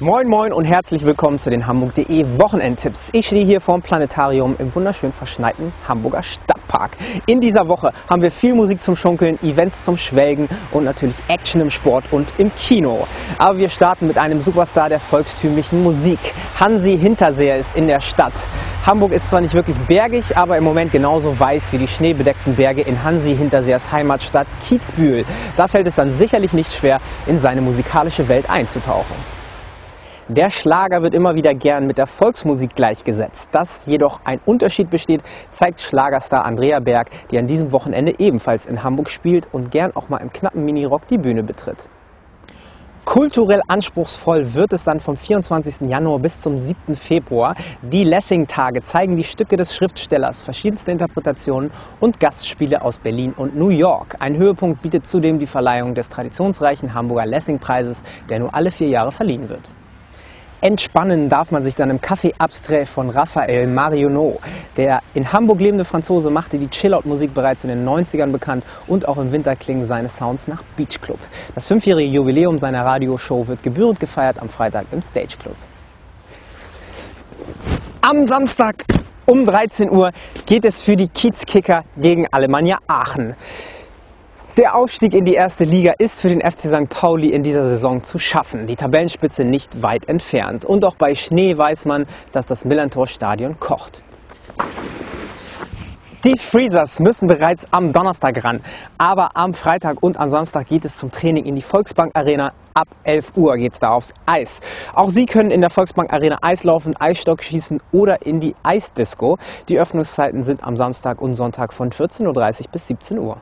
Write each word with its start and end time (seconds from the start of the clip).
Moin 0.00 0.28
Moin 0.28 0.52
und 0.52 0.64
herzlich 0.64 1.04
willkommen 1.04 1.40
zu 1.40 1.50
den 1.50 1.66
Hamburg.de 1.66 2.24
Wochenendtipps. 2.38 3.08
Ich 3.14 3.26
stehe 3.26 3.44
hier 3.44 3.60
vorm 3.60 3.82
Planetarium 3.82 4.54
im 4.60 4.72
wunderschön 4.72 5.10
verschneiten 5.10 5.72
Hamburger 5.88 6.22
Stadtpark. 6.22 6.92
In 7.26 7.40
dieser 7.40 7.66
Woche 7.66 7.92
haben 8.08 8.22
wir 8.22 8.30
viel 8.30 8.54
Musik 8.54 8.80
zum 8.80 8.94
Schunkeln, 8.94 9.40
Events 9.42 9.82
zum 9.82 9.96
Schwelgen 9.96 10.48
und 10.70 10.84
natürlich 10.84 11.16
Action 11.26 11.62
im 11.62 11.70
Sport 11.70 12.04
und 12.12 12.32
im 12.38 12.54
Kino. 12.54 13.08
Aber 13.38 13.58
wir 13.58 13.68
starten 13.68 14.06
mit 14.06 14.18
einem 14.18 14.40
Superstar 14.40 14.88
der 14.88 15.00
volkstümlichen 15.00 15.82
Musik. 15.82 16.20
Hansi 16.60 16.96
Hinterseher 16.96 17.56
ist 17.56 17.74
in 17.74 17.88
der 17.88 17.98
Stadt. 17.98 18.34
Hamburg 18.86 19.10
ist 19.10 19.28
zwar 19.28 19.40
nicht 19.40 19.54
wirklich 19.54 19.78
bergig, 19.78 20.36
aber 20.36 20.56
im 20.56 20.62
Moment 20.62 20.92
genauso 20.92 21.40
weiß 21.40 21.72
wie 21.72 21.78
die 21.78 21.88
schneebedeckten 21.88 22.54
Berge 22.54 22.82
in 22.82 23.02
Hansi 23.02 23.36
Hinterseers 23.36 23.90
Heimatstadt 23.90 24.46
Kitzbühel. 24.64 25.24
Da 25.56 25.66
fällt 25.66 25.88
es 25.88 25.96
dann 25.96 26.12
sicherlich 26.12 26.52
nicht 26.52 26.72
schwer, 26.72 27.00
in 27.26 27.40
seine 27.40 27.62
musikalische 27.62 28.28
Welt 28.28 28.48
einzutauchen. 28.48 29.37
Der 30.30 30.50
Schlager 30.50 31.00
wird 31.00 31.14
immer 31.14 31.36
wieder 31.36 31.54
gern 31.54 31.86
mit 31.86 31.96
der 31.96 32.06
Volksmusik 32.06 32.74
gleichgesetzt. 32.74 33.48
Dass 33.50 33.86
jedoch 33.86 34.20
ein 34.24 34.40
Unterschied 34.44 34.90
besteht, 34.90 35.22
zeigt 35.50 35.80
Schlagerstar 35.80 36.44
Andrea 36.44 36.80
Berg, 36.80 37.08
die 37.30 37.38
an 37.38 37.46
diesem 37.46 37.72
Wochenende 37.72 38.12
ebenfalls 38.18 38.66
in 38.66 38.82
Hamburg 38.82 39.08
spielt 39.08 39.48
und 39.52 39.70
gern 39.70 39.96
auch 39.96 40.10
mal 40.10 40.18
im 40.18 40.30
knappen 40.30 40.66
Minirock 40.66 41.08
die 41.08 41.16
Bühne 41.16 41.42
betritt. 41.42 41.78
Kulturell 43.06 43.62
anspruchsvoll 43.68 44.52
wird 44.52 44.74
es 44.74 44.84
dann 44.84 45.00
vom 45.00 45.16
24. 45.16 45.88
Januar 45.88 46.18
bis 46.18 46.40
zum 46.42 46.58
7. 46.58 46.94
Februar. 46.94 47.54
Die 47.80 48.04
Lessing-Tage 48.04 48.82
zeigen 48.82 49.16
die 49.16 49.24
Stücke 49.24 49.56
des 49.56 49.74
Schriftstellers, 49.74 50.42
verschiedenste 50.42 50.92
Interpretationen 50.92 51.70
und 52.00 52.20
Gastspiele 52.20 52.82
aus 52.82 52.98
Berlin 52.98 53.32
und 53.34 53.56
New 53.56 53.70
York. 53.70 54.16
Ein 54.18 54.36
Höhepunkt 54.36 54.82
bietet 54.82 55.06
zudem 55.06 55.38
die 55.38 55.46
Verleihung 55.46 55.94
des 55.94 56.10
traditionsreichen 56.10 56.92
Hamburger 56.92 57.24
Lessing-Preises, 57.24 58.02
der 58.28 58.40
nur 58.40 58.54
alle 58.54 58.70
vier 58.70 58.88
Jahre 58.88 59.10
verliehen 59.10 59.48
wird. 59.48 59.62
Entspannen 60.60 61.28
darf 61.28 61.52
man 61.52 61.62
sich 61.62 61.76
dann 61.76 61.88
im 61.88 62.00
Café 62.00 62.32
Abstrait 62.36 62.88
von 62.88 63.10
Raphael 63.10 63.68
Marionneau. 63.68 64.40
Der 64.76 65.00
in 65.14 65.32
Hamburg 65.32 65.60
lebende 65.60 65.84
Franzose 65.84 66.30
machte 66.30 66.58
die 66.58 66.66
Chillout-Musik 66.66 67.32
bereits 67.32 67.62
in 67.62 67.70
den 67.70 67.88
90ern 67.88 68.32
bekannt 68.32 68.64
und 68.88 69.06
auch 69.06 69.18
im 69.18 69.30
Winter 69.30 69.54
klingen 69.54 69.84
seine 69.84 70.08
Sounds 70.08 70.48
nach 70.48 70.64
Beach 70.76 71.00
Club. 71.00 71.20
Das 71.54 71.68
fünfjährige 71.68 72.10
Jubiläum 72.10 72.58
seiner 72.58 72.84
Radioshow 72.84 73.46
wird 73.46 73.62
gebührend 73.62 74.00
gefeiert 74.00 74.42
am 74.42 74.48
Freitag 74.48 74.86
im 74.90 75.00
Stage 75.00 75.36
Club. 75.38 75.54
Am 78.00 78.24
Samstag 78.24 78.84
um 79.26 79.44
13 79.44 79.88
Uhr 79.90 80.10
geht 80.44 80.64
es 80.64 80.82
für 80.82 80.96
die 80.96 81.08
Kiezkicker 81.08 81.84
gegen 81.96 82.26
Alemannia 82.32 82.78
Aachen. 82.88 83.36
Der 84.58 84.74
Aufstieg 84.74 85.14
in 85.14 85.24
die 85.24 85.34
erste 85.34 85.62
Liga 85.62 85.92
ist 85.98 86.20
für 86.20 86.30
den 86.30 86.40
FC 86.40 86.62
St. 86.66 86.88
Pauli 86.88 87.28
in 87.28 87.44
dieser 87.44 87.62
Saison 87.62 88.02
zu 88.02 88.18
schaffen. 88.18 88.66
Die 88.66 88.74
Tabellenspitze 88.74 89.44
nicht 89.44 89.84
weit 89.84 90.08
entfernt. 90.08 90.64
Und 90.64 90.84
auch 90.84 90.96
bei 90.96 91.14
Schnee 91.14 91.56
weiß 91.56 91.84
man, 91.84 92.06
dass 92.32 92.44
das 92.44 92.64
Millantor-Stadion 92.64 93.60
kocht. 93.60 94.02
Die 96.24 96.36
Freezers 96.36 96.98
müssen 96.98 97.28
bereits 97.28 97.68
am 97.70 97.92
Donnerstag 97.92 98.42
ran, 98.42 98.60
aber 98.98 99.36
am 99.36 99.54
Freitag 99.54 100.02
und 100.02 100.18
am 100.18 100.28
Samstag 100.28 100.66
geht 100.66 100.84
es 100.84 100.96
zum 100.96 101.12
Training 101.12 101.44
in 101.44 101.54
die 101.54 101.62
Volksbank 101.62 102.16
Arena. 102.16 102.52
Ab 102.74 102.88
11 103.04 103.36
Uhr 103.36 103.56
geht 103.58 103.74
es 103.74 103.78
da 103.78 103.90
aufs 103.90 104.12
Eis. 104.26 104.58
Auch 104.92 105.10
Sie 105.10 105.26
können 105.26 105.52
in 105.52 105.60
der 105.60 105.70
Volksbank 105.70 106.12
Arena 106.12 106.36
Eislaufen, 106.42 106.96
Eisstock 106.96 107.44
schießen 107.44 107.80
oder 107.92 108.26
in 108.26 108.40
die 108.40 108.56
Eisdisco. 108.64 109.38
Die 109.68 109.78
Öffnungszeiten 109.78 110.42
sind 110.42 110.64
am 110.64 110.76
Samstag 110.76 111.22
und 111.22 111.36
Sonntag 111.36 111.72
von 111.72 111.90
14.30 111.90 112.26
Uhr 112.26 112.66
bis 112.72 112.88
17 112.88 113.18
Uhr. 113.20 113.36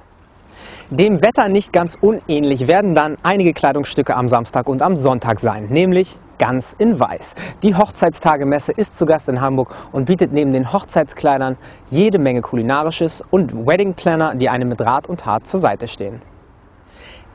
Dem 0.90 1.20
Wetter 1.20 1.48
nicht 1.48 1.72
ganz 1.72 1.98
unähnlich 2.00 2.68
werden 2.68 2.94
dann 2.94 3.16
einige 3.24 3.52
Kleidungsstücke 3.52 4.14
am 4.14 4.28
Samstag 4.28 4.68
und 4.68 4.82
am 4.82 4.96
Sonntag 4.96 5.40
sein, 5.40 5.66
nämlich 5.68 6.16
ganz 6.38 6.76
in 6.78 7.00
weiß. 7.00 7.34
Die 7.64 7.74
Hochzeitstagemesse 7.74 8.70
ist 8.70 8.96
zu 8.96 9.04
Gast 9.04 9.28
in 9.28 9.40
Hamburg 9.40 9.74
und 9.90 10.04
bietet 10.04 10.32
neben 10.32 10.52
den 10.52 10.72
Hochzeitskleidern 10.72 11.56
jede 11.88 12.20
Menge 12.20 12.40
kulinarisches 12.40 13.24
und 13.32 13.66
Wedding 13.66 13.94
Planner, 13.94 14.36
die 14.36 14.48
einem 14.48 14.68
mit 14.68 14.80
Rat 14.80 15.08
und 15.08 15.18
Tat 15.18 15.48
zur 15.48 15.58
Seite 15.58 15.88
stehen. 15.88 16.22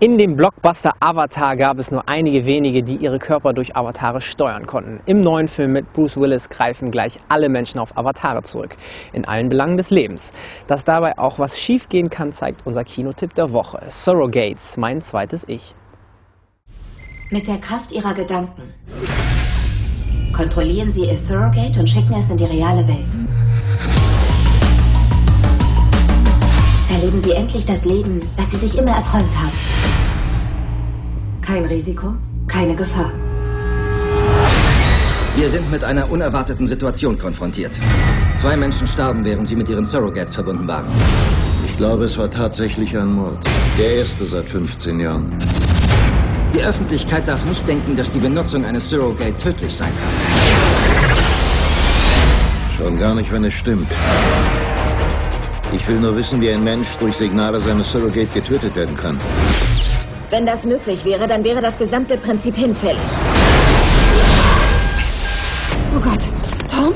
In 0.04 0.18
dem 0.18 0.36
Blockbuster 0.36 0.94
Avatar 1.00 1.56
gab 1.56 1.78
es 1.78 1.92
nur 1.92 2.10
einige 2.10 2.48
wenige, 2.48 2.82
die 2.82 2.96
ihre 2.96 3.20
Körper 3.20 3.54
durch 3.54 3.76
Avatare 3.76 4.20
steuern 4.20 4.66
konnten. 4.66 5.00
Im 5.06 5.22
neuen 5.22 5.48
Film 5.48 5.74
mit 5.74 5.94
Bruce 5.94 6.18
Willis 6.18 6.50
greifen 6.50 6.90
gleich 6.90 7.20
alle 7.30 7.50
Menschen 7.50 7.80
auf 7.80 7.96
Avatare 7.96 8.42
zurück. 8.42 8.78
In 9.14 9.26
allen 9.26 9.48
Belangen 9.48 9.78
des 9.78 9.92
Lebens. 9.92 10.32
Dass 10.66 10.84
dabei 10.84 11.20
auch 11.20 11.38
was 11.38 11.60
schiefgehen 11.60 12.10
kann, 12.10 12.34
zeigt 12.34 12.66
unser 12.66 12.84
Kinotipp 12.84 13.36
der 13.36 13.54
Woche. 13.54 13.80
Surrogates, 13.90 14.76
mein 14.76 15.04
zweites 15.04 15.48
Ich. 15.48 15.76
Mit 17.30 17.48
der 17.48 17.60
Kraft 17.60 17.92
ihrer 17.92 18.16
Gedanken 18.16 18.74
kontrollieren 20.36 20.92
sie 20.92 21.06
ihr 21.06 21.18
Surrogate 21.18 21.80
und 21.80 21.88
schicken 21.88 22.16
es 22.18 22.32
in 22.32 22.38
die 22.38 22.46
reale 22.46 22.88
Welt. 22.88 23.21
Erleben 26.92 27.22
Sie 27.22 27.32
endlich 27.32 27.66
das 27.66 27.86
Leben, 27.86 28.20
das 28.36 28.52
Sie 28.52 28.58
sich 28.58 28.78
immer 28.78 28.92
erträumt 28.92 29.34
haben. 29.40 29.52
Kein 31.42 31.64
Risiko, 31.66 32.16
keine 32.48 32.76
Gefahr. 32.76 33.14
Wir 35.38 35.48
sind 35.48 35.72
mit 35.72 35.86
einer 35.86 36.12
unerwarteten 36.12 36.68
Situation 36.68 37.18
konfrontiert. 37.18 37.80
Zwei 38.34 38.58
Menschen 38.58 38.86
starben, 38.86 39.24
während 39.24 39.48
sie 39.48 39.56
mit 39.56 39.70
ihren 39.70 39.86
Surrogates 39.86 40.36
verbunden 40.36 40.68
waren. 40.68 40.86
Ich 41.66 41.78
glaube, 41.78 42.04
es 42.04 42.18
war 42.18 42.30
tatsächlich 42.30 42.98
ein 42.98 43.14
Mord. 43.14 43.40
Der 43.78 43.96
erste 43.96 44.26
seit 44.26 44.50
15 44.50 45.00
Jahren. 45.00 45.38
Die 46.54 46.62
Öffentlichkeit 46.62 47.26
darf 47.26 47.46
nicht 47.46 47.66
denken, 47.66 47.96
dass 47.96 48.12
die 48.12 48.20
Benutzung 48.20 48.66
eines 48.66 48.90
Surrogate 48.90 49.38
tödlich 49.38 49.74
sein 49.74 49.94
kann. 49.98 50.14
Schon 52.78 53.00
gar 53.00 53.16
nicht, 53.16 53.32
wenn 53.32 53.46
es 53.46 53.54
stimmt. 53.54 53.88
Ich 55.74 55.88
will 55.88 56.00
nur 56.00 56.16
wissen, 56.18 56.42
wie 56.42 56.50
ein 56.52 56.64
Mensch 56.64 56.98
durch 56.98 57.16
Signale 57.16 57.60
seines 57.62 57.92
Surrogate 57.92 58.28
getötet 58.34 58.76
werden 58.76 58.96
kann. 58.96 59.18
Wenn 60.30 60.46
das 60.46 60.66
möglich 60.66 61.06
wäre, 61.06 61.28
dann 61.28 61.44
wäre 61.44 61.62
das 61.62 61.78
gesamte 61.78 62.18
Prinzip 62.18 62.56
hinfällig. 62.56 63.00
Oh 65.96 66.00
Gott, 66.00 66.28
Tom? 66.68 66.94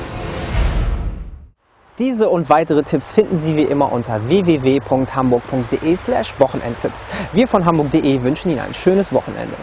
Diese 1.98 2.28
und 2.28 2.50
weitere 2.50 2.82
Tipps 2.82 3.12
finden 3.12 3.38
Sie 3.38 3.56
wie 3.56 3.62
immer 3.62 3.90
unter 3.90 4.28
www.hamburg.de 4.28 5.96
slash 5.96 6.38
Wochenendtipps. 6.38 7.08
Wir 7.32 7.48
von 7.48 7.64
hamburg.de 7.64 8.22
wünschen 8.22 8.50
Ihnen 8.50 8.60
ein 8.60 8.74
schönes 8.74 9.12
Wochenende. 9.12 9.56